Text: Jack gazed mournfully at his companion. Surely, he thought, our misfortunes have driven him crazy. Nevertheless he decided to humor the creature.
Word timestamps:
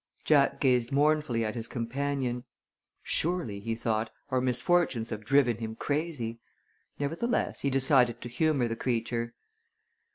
Jack 0.25 0.59
gazed 0.59 0.91
mournfully 0.91 1.45
at 1.45 1.53
his 1.53 1.67
companion. 1.67 2.43
Surely, 3.03 3.59
he 3.59 3.75
thought, 3.75 4.09
our 4.31 4.41
misfortunes 4.41 5.11
have 5.11 5.23
driven 5.23 5.57
him 5.59 5.75
crazy. 5.75 6.39
Nevertheless 6.97 7.59
he 7.59 7.69
decided 7.69 8.19
to 8.21 8.27
humor 8.27 8.67
the 8.67 8.75
creature. 8.75 9.35